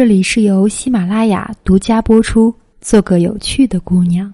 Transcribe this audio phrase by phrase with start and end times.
[0.00, 2.54] 这里是由喜马拉雅独家播出。
[2.80, 4.32] 做个有趣的姑娘。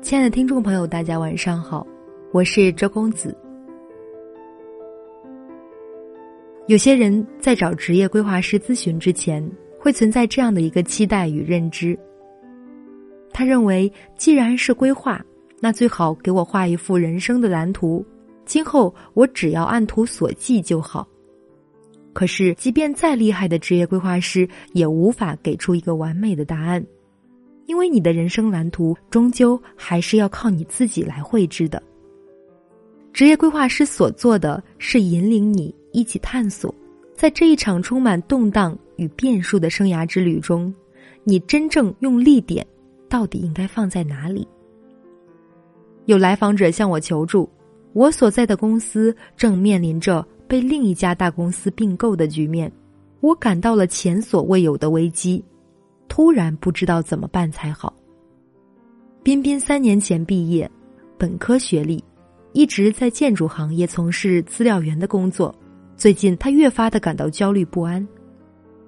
[0.00, 1.86] 亲爱的听众朋友，大家晚上好，
[2.32, 3.36] 我是周公子。
[6.68, 9.46] 有些人在找职业规划师咨询之前，
[9.78, 11.98] 会存在这样的一个期待与认知。
[13.38, 15.24] 他认为，既然是规划，
[15.60, 18.04] 那最好给我画一幅人生的蓝图，
[18.44, 21.06] 今后我只要按图索骥就好。
[22.12, 26.84] 可是，即便再厉害的职业规划师，也无法给出一个完美的答案，
[27.66, 31.80] 因为你的人生蓝图终究还是要靠你自己来绘制的。
[33.12, 36.74] 职业规划师所做的是引领你一起探索，
[37.14, 40.74] 在这一场充满动荡与变数的生涯之旅中，
[41.22, 42.66] 你真正用力点。
[43.08, 44.46] 到底应该放在哪里？
[46.06, 47.48] 有来访者向我求助，
[47.92, 52.72] 我所在的公司正面临着被另一家大公司并购的局面，
[53.20, 55.44] 我感到了前所未有的危机，
[56.08, 57.92] 突然不知道怎么办才好。
[59.22, 60.70] 彬彬三年前毕业，
[61.18, 62.02] 本科学历，
[62.52, 65.54] 一直在建筑行业从事资料员的工作，
[65.96, 68.06] 最近他越发的感到焦虑不安，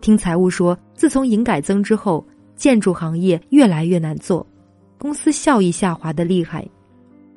[0.00, 2.24] 听财务说，自从营改增之后。
[2.60, 4.46] 建筑行业越来越难做，
[4.98, 6.68] 公司效益下滑的厉害，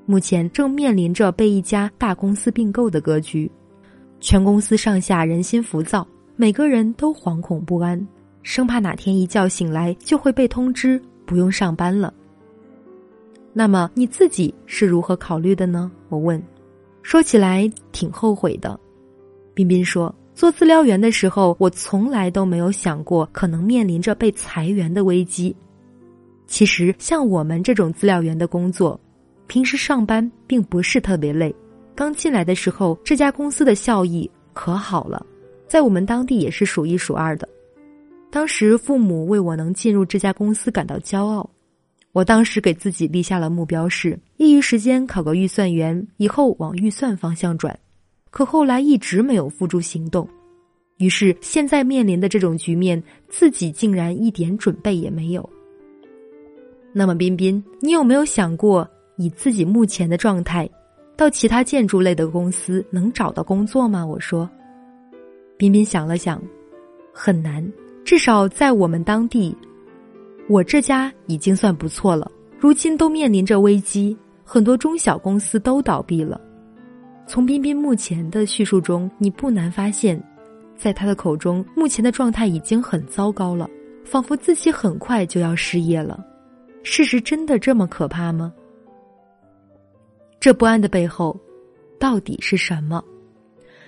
[0.06, 3.50] 目前正面临着被一家大公司并购的格局，
[4.20, 8.06] 全公司上下人心浮躁，每个人都惶恐不安，
[8.42, 12.14] 生怕哪天一觉醒来就会被通知不用上班了。
[13.54, 15.90] 那么你自己是如何考虑的呢？
[16.10, 16.44] 我问，
[17.02, 18.78] 说起来挺后悔的。
[19.54, 20.14] 彬彬说。
[20.36, 25.56] 做资料员的时候，我从来都没有想过可能面临着被裁员的危机。
[26.48, 29.00] 其实，像我们这种资料员的工作，
[29.48, 31.54] 平时上班并不是特别累。
[31.96, 35.24] 刚进来的时候，这家公司的效益可好了，
[35.68, 37.48] 在我们当地也是数一数二的。
[38.32, 41.48] 当时父母为我能进入这家公司感到骄傲。
[42.12, 47.78] 我当时给自己立下了目标是：业余时间考个预算员，以后往预算方向转。
[48.34, 50.28] 可后来一直没有付诸行动，
[50.98, 55.48] 于是现在面临的这种局面，自己竟然一点准备也没有。
[56.92, 60.68] 那么，彬彬，你有没有想过，以自己目前的状态，
[61.16, 64.04] 到其他建筑类的公司能找到工作吗？
[64.04, 64.50] 我说。
[65.56, 66.42] 彬彬想了想，
[67.14, 67.64] 很难，
[68.04, 69.56] 至少在我们当地，
[70.50, 72.32] 我这家已经算不错了。
[72.58, 76.42] 如今都面临着危机，很多中小公司都倒闭了。
[77.34, 80.22] 从彬彬目前的叙述中，你不难发现，
[80.78, 83.68] 在他的口中，目前的状态已经很糟糕了，
[84.06, 86.24] 仿佛自己很快就要失业了。
[86.84, 88.54] 事实真的这么可怕吗？
[90.40, 91.36] 这不安的背后，
[91.98, 93.04] 到底是什么？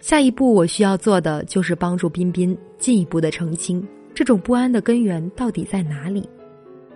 [0.02, 6.28] 下一步我需要做的就是帮助彬彬进一步的澄清，这种不安的根源到底在哪里。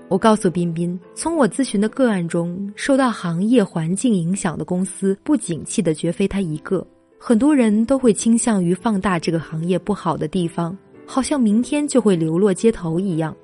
[0.09, 6.85] 我告诉彬彬，从我咨询的个案中，受到行业环境影响的公司不景气的绝非他一个，
[7.19, 10.75] 很多人都会倾向于放大这个行业不好的地方，
[11.05, 13.35] 好像明天就会流落街头一样。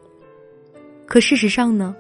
[1.06, 1.96] 可事实上呢，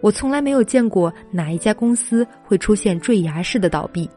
[0.00, 4.10] 我从来没有见过哪一家公司会出现坠崖式的倒闭，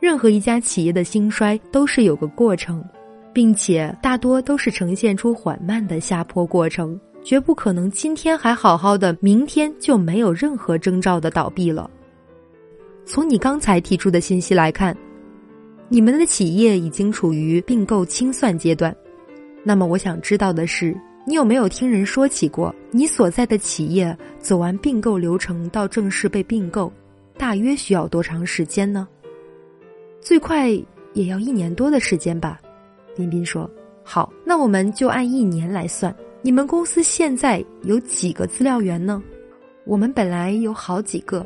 [0.00, 2.82] 任何一家企业的兴衰都是有个过程，
[3.30, 6.98] 并且大多都是呈现出缓慢的下坡过程。
[7.24, 11.90] 绝不可能，今天还好好的，明天就没有任何征兆的倒闭了。
[13.06, 14.94] 从你刚才提出的信息来看，
[15.88, 18.94] 你们的企业已经处于并购清算阶段。
[19.62, 20.94] 那么，我想知道的是，
[21.26, 26.92] 你有没有听人说起过，你所在的企业走完并购流程到正式被并购，
[27.38, 29.08] 大约需要多长时间呢？
[30.20, 30.68] 最快
[31.14, 32.60] 也要一年多的时间吧。
[33.16, 33.70] 彬彬说
[34.04, 39.22] ：“好，那我们就按一年来算。”你们公司现在有几个资料员呢？
[39.86, 41.44] 我们本来有好几个，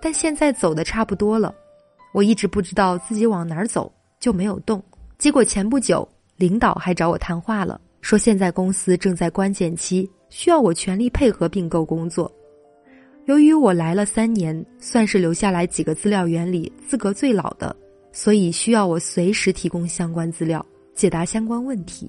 [0.00, 1.52] 但现在走的差不多了。
[2.14, 4.80] 我一直不知道自己往哪儿走，就没有动。
[5.18, 12.32] 结果前不久，领导还找我谈话了，说现在公司正在关键期，需要我全力配合并购工作。
[13.24, 17.74] 由于我来了三年，算是留下来几个资料员里资格最老的，
[18.12, 20.64] 所以需要我随时提供相关资料，
[20.94, 22.08] 解答相关问题。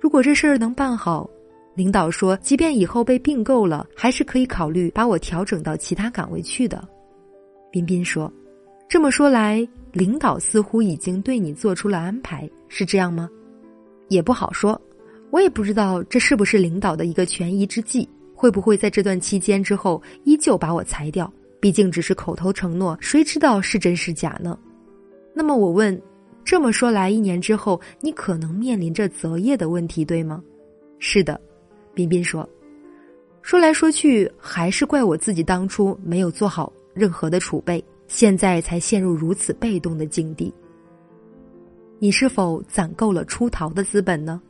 [0.00, 1.28] 如果这事儿能办好，
[1.74, 6.82] 领导说，即便以后被并购了，还是可以考虑把我调整到其他岗位去的。
[7.70, 8.32] 彬彬说
[8.88, 13.28] ：“这么说来，领导似乎已经对你做出了安排，是这样吗？”
[14.08, 14.80] 也不好说，
[15.30, 21.32] 我也不知道这是不是领导的一个权宜之计，会不会在这段期间之后依旧把我裁掉？
[21.60, 24.58] 毕竟只是口头承诺，谁知道是真是假呢？
[25.34, 26.00] 那么我问，
[26.44, 30.42] 这么说来，一年之后你可能面临着择业的问题，对吗？
[30.98, 31.40] 是的，
[31.94, 32.48] 彬彬说。
[33.42, 40.52] 说来说去，还是怪我自己当初没有做好任何的储备，现在才陷入如此被动的境地。
[41.98, 44.40] 你是否攒够了出逃的资本呢？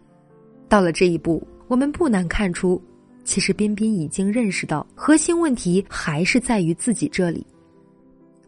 [0.68, 2.82] 到了这一步，我们不难看出，
[3.24, 7.46] 其实彬彬已经认识到核心问题还是在于自己这里。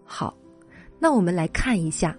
[0.05, 0.37] 好，
[0.99, 2.17] 那我们来看一下，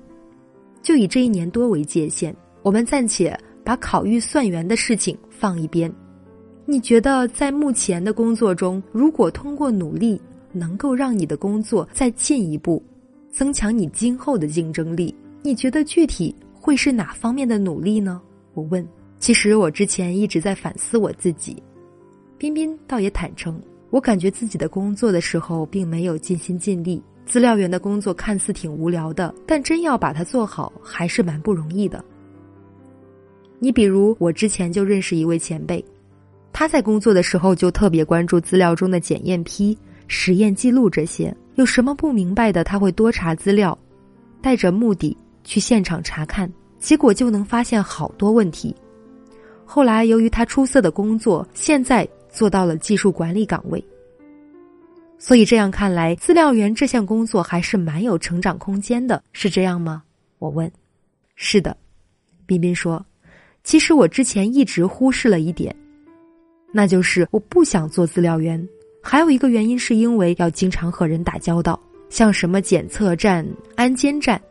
[0.83, 5.91] 就以这一年多为界限，我们暂且把考预算员的事情放一边。
[6.65, 10.21] 你觉得在目前的工作中，如果通过努力
[10.51, 12.83] 能够让你的工作再进一步，
[13.31, 18.21] 增强你今后的竞争力，你觉得具体会是哪方面的努力呢？
[18.53, 18.85] 我问。
[19.19, 21.63] 其实我之前一直在反思我自己，
[22.38, 23.57] 彬彬倒也坦诚，
[23.89, 27.01] 我感觉自己的工作的时候并没有尽心尽力。
[27.25, 32.04] 资料员的工作看似挺无聊的，但真要把它做好，还是蛮不容易的。
[33.60, 35.84] 你比如，我之前就认识一位前辈。
[36.52, 39.75] 他在工作的时候就特别关注资料中的检验批、
[40.08, 43.78] 实验记录这些，有什么不明白的，他会多查资料，
[44.42, 48.76] 带着目的去现场查看，结果就能发现好多问题。
[49.66, 53.84] 后来由于他出色的工作，现在做到了技术管理岗位。
[55.25, 60.04] 所以这样看来，资料员这项工作还是蛮有成长空间的，是这样吗？
[60.38, 60.70] 我问。
[61.38, 61.78] 是的，
[62.46, 63.04] 彬彬说。
[63.64, 65.74] 其实我之前一直忽视了一点。
[66.74, 68.68] 那就是我不想做资料员，
[69.02, 71.80] 还有一个原因是因为要经常和人打交道，
[72.10, 73.48] 像什么检测站、
[73.78, 74.42] 安监站、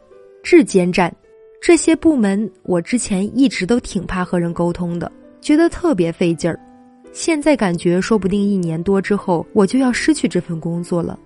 [0.42, 1.14] 质监站
[1.60, 6.58] 这些部门，我之前一直都挺怕和人沟通的，觉得特别费劲儿。
[7.12, 11.18] 现在感觉说不定一年多之后我就要失去这份工作了，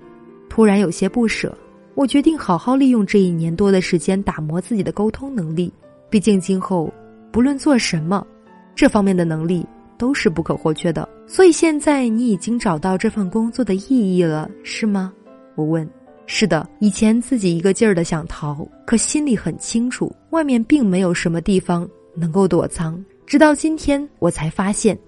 [0.48, 1.56] 突然有些不舍。
[1.94, 5.72] 我决定好好利用这一年多的时间打磨自己的沟通能力，
[6.10, 6.92] 毕竟今后
[7.30, 8.26] 不论做什么，
[8.74, 9.66] 这方面的能力。
[9.98, 15.10] 都是不可或缺的，所以现在你已经找到这份工作的意义了，是吗？
[15.54, 15.88] 我问。
[16.26, 23.02] 是的，以前自己一个劲儿的想逃，可心里很清楚，外面并没有什么地方能够躲藏。
[23.24, 24.98] 直到今天，我才发现，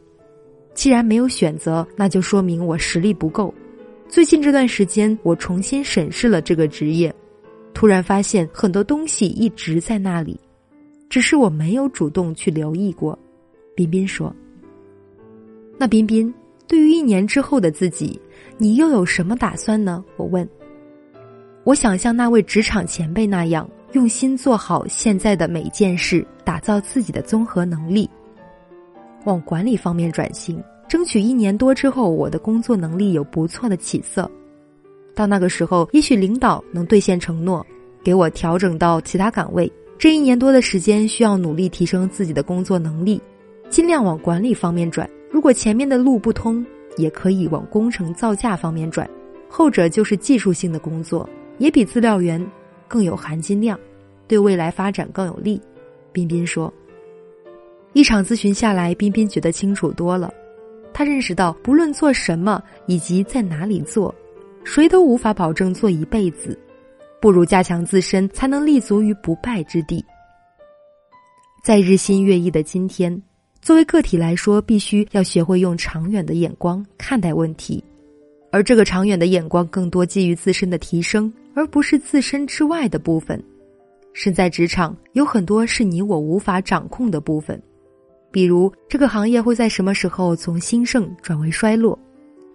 [0.78, 3.52] 既然没有选择，那就说明我实力不够。
[4.08, 7.12] 最近这段时间，我重新审视了这个职业，
[7.75, 10.38] 突然发现很多东西一直在那里，
[11.08, 13.19] 只是我没有主动去留意过。
[13.75, 14.32] 彬彬说。
[15.76, 16.32] 那彬彬，
[16.69, 18.16] 对于一年之后的自己，
[18.56, 20.04] 你又有什么打算呢？
[20.16, 20.48] 我问。
[21.64, 28.08] 我想像那位职场前辈那样，用心做好现在的每件事，打造自己的综合能力，
[29.28, 30.58] 往管理方面转型，
[30.88, 34.28] 争取一年多之后，我的工作能力有不错的起色。
[35.14, 37.64] 到那个时候，也许领导能兑现承诺，
[38.02, 39.70] 给我调整到其他岗位。
[39.98, 43.20] 这一年多的时间，需要努力提升自己的工作能力，
[43.69, 45.06] 尽量往管理方面转。
[45.31, 46.64] 如果前面的路不通，
[46.96, 49.06] 也可以往工程造价方面转，
[49.46, 51.28] 后者就是技术性的工作，
[51.58, 52.42] 也比资料员
[52.86, 53.78] 更有含金量，
[54.26, 55.60] 对未来发展更有利。
[56.12, 56.72] 彬彬说
[57.98, 60.32] ：“一场咨询下来，彬彬觉得清楚多了。
[60.94, 64.14] 他认识到，不论做什么以及在哪里做，
[64.62, 66.56] 谁都无法保证做一辈子，
[67.20, 70.05] 不如加强自身，才能立足于不败之地。
[71.64, 73.20] 在日新月异的今天。”
[73.60, 77.82] 作为个体来说，必须要学会用长远的眼光看待问题，
[78.52, 83.43] 而这个长远的眼光更多基于自身的提升，而不是自身之外的部分。
[84.12, 87.60] 身在职场，有很多是你我无法掌控的部分，
[88.31, 91.99] 比如这个行业会在什么时候从兴盛转为衰落，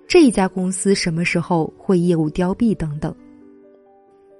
[0.08, 3.13] 这一家公司什么时候会业务凋敝等等。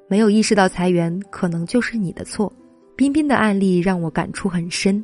[0.08, 2.52] 没有意识到裁员可能就是你的错。
[2.96, 5.04] 彬彬的案例让我感触很深。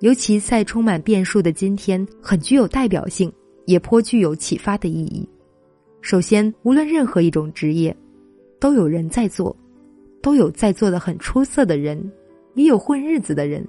[0.00, 3.32] 尤其在充满变数的今天，很具有代表性，
[3.66, 5.28] 也颇具有启发的意义。
[6.00, 7.94] 首先，无论任何一种职业，
[8.58, 9.54] 都有人在做，
[10.22, 12.10] 都有在做的很出色的人，
[12.54, 13.64] 也有混日子的人。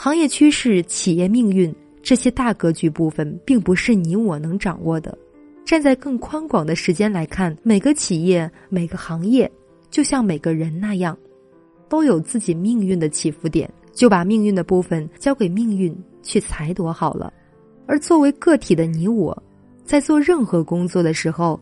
[0.00, 5.18] 行业趋势、企业命运这些大格局部分，并不是你我能掌握的。
[5.64, 9.50] 站在更宽广的时间来看，每个企业、每个行业，
[9.90, 11.18] 就像每个人那样，
[11.88, 13.68] 都有自己命运的起伏点。
[13.92, 17.32] 就把命运的部分交给命运去裁夺好了，
[17.84, 19.36] 而作为个体的你我，
[19.82, 21.58] 在做任何工作的时候，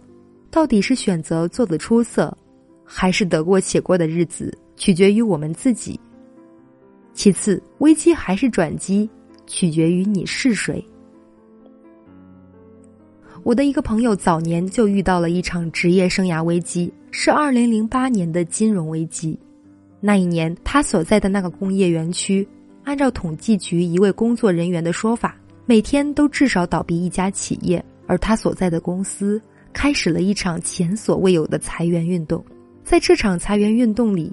[0.50, 2.36] 到底是选择做的出色，
[2.84, 5.98] 还是得过且过的日子，取决于我们自己。
[7.16, 9.08] 其次，危机还是转机，
[9.46, 10.84] 取决于你是谁。
[13.42, 19.36] 我的一个朋友早年就遇到了一场职业生涯危机，是二零零八年的金融危机。
[19.98, 22.46] 那一年，他所在的那个工业园区，
[22.84, 29.40] 按照统计局一位工作人员的说法，每天都至少倒闭一家企业，而他所在的公司
[29.72, 32.44] 开始了一场前所未有的裁员运动。
[32.84, 34.30] 在这场裁员运动里，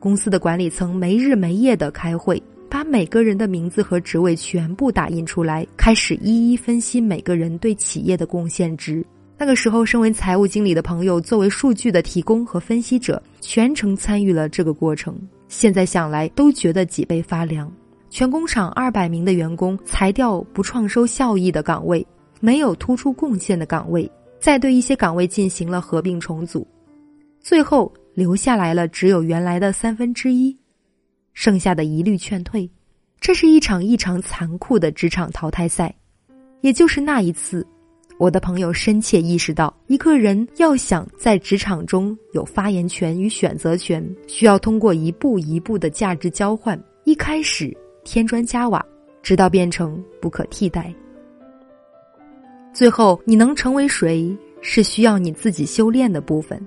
[0.00, 2.42] 公司的管理层没日没夜的开会。
[2.68, 9.04] 把每个人的名字和职位全部打印出来，开始一一分析每个人对企业的贡献值。
[9.36, 15.18] 那个时候，身为财务经理的朋友作为数据的提供和分析者，全程参与了这个过程。
[15.48, 17.68] 现在想来，都觉得脊背发凉。
[18.08, 22.06] 全工厂二百名的员工裁掉不创收效益的岗位，
[22.38, 26.64] 没有突出贡献的岗位，再对一些岗位进行了合并重组，
[27.40, 30.54] 最后留下来了只有原来的三分之一。
[31.32, 32.70] 剩下的一律劝退，
[33.18, 35.94] 这是一场异常残酷的职场淘汰赛。
[36.60, 37.66] 也就是那一次，
[38.18, 46.78] 我的朋友深切意识到，一个人要想在职场中有发言权与选择权，需要通过一步一步的价值交换。
[47.04, 47.74] 一开始
[48.04, 48.84] 添砖加瓦，
[49.22, 50.92] 直到变成不可替代。
[52.74, 56.60] 最后，你能成为谁，是需要你自己修炼的部分。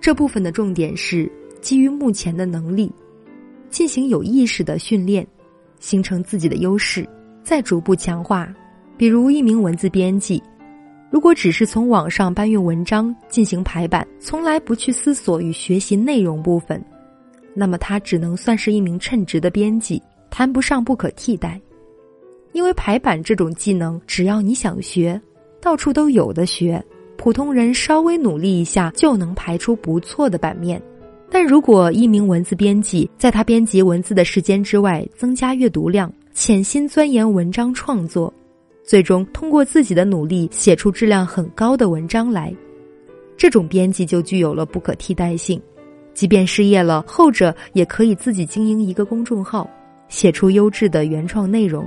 [0.00, 1.30] 这部分的重点是
[1.60, 2.90] 基于目前的能力。
[3.68, 5.24] 进行有意识的训练，
[5.78, 7.08] 形成自己的优势，
[7.44, 8.52] 再逐步强化。
[8.96, 10.42] 比如一名文字编辑，
[11.08, 16.84] 如果只是从网上搬运文章进行排版，从来不去思索与学习内容部分，
[17.54, 21.60] 那么他只能算是一名称职的编辑，谈不上不可替代。
[22.52, 25.20] 因为排版这种技能，只要你想学，
[25.60, 26.84] 到处都有的学，
[27.22, 30.80] 普通人稍微努力一下就能排出不错的版面。
[31.28, 38.32] 但如果一名文字编辑在他编辑文字的时间之外增加阅读量，潜心钻研文章创作，
[38.82, 42.54] 最终通过自己的努力写出质量很高的文章来，
[43.36, 45.60] 这种编辑就具有了不可替代性。
[46.14, 49.68] 即便失业了，后者也可以自己经营一个公众号，
[50.08, 51.86] 写出优质的原创内容，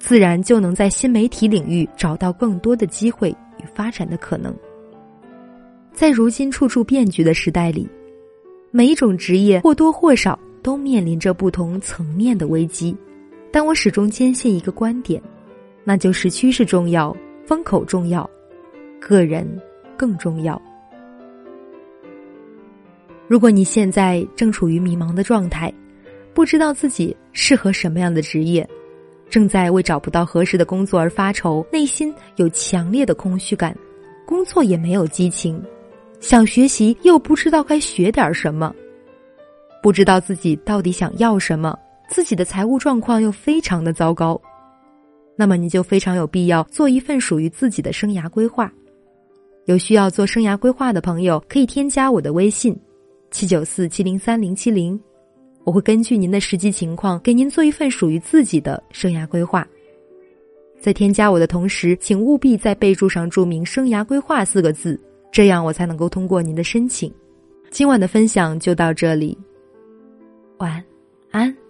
[0.00, 3.32] 自然就能在新媒体领域找到更多的机会
[3.62, 4.54] 与发展的可能。
[5.92, 7.88] 在如今处处变局的时代里。
[8.74, 12.96] 每一种职业或多或少都面临着不同层面的危机，
[13.50, 15.22] 但我始终坚信一个观点，
[15.84, 17.14] 那就是趋势重要，
[17.44, 18.28] 风口重要，
[18.98, 19.46] 个人
[19.94, 20.60] 更重要。
[23.28, 25.70] 如果你现在正处于迷茫的状态，
[26.32, 28.66] 不知道自己适合什么样的职业，
[29.32, 33.74] 正在为找不到合适的工作而发愁，内心有强烈的空虚感，
[34.26, 35.58] 工作也没有激情。
[36.20, 38.74] 想学习又不知道该学点什么，
[39.82, 41.74] 不知道自己到底想要什么，
[42.10, 44.38] 自己的财务状况又非常的糟糕，
[45.34, 48.70] 那么你就非常有必要做一份属于自己的生涯规划。
[49.64, 52.78] 有需要做生涯规划的朋友，可以添加我的微信：
[53.30, 55.00] 七九四七零三零七零，
[55.64, 59.66] 我会根据您的实际情况给您做一份属于自己的生涯规划。
[60.80, 65.00] 在添加我的同时，请务必在备注上注明“生涯规划”四个字。
[65.30, 67.12] 这样我才能够通过您的申请。
[67.70, 69.38] 今晚的分享就到这里，
[70.58, 70.84] 晚
[71.30, 71.61] 安。